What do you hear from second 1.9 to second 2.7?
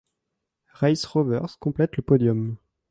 le podium.